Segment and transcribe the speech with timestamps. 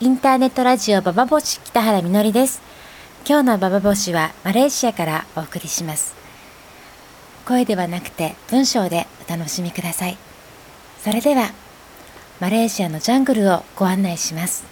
[0.00, 2.62] インターネットラジオババボシ北原みのりです。
[3.26, 6.14] 今日のババ星はマレーシアからお送りします。
[7.44, 10.16] 声ではなくて文章でお楽しみください。
[11.02, 11.50] それでは
[12.38, 14.62] マレーシアのジャングルをご案内します。